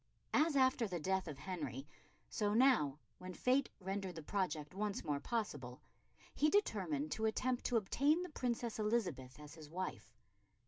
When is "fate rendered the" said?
3.35-4.23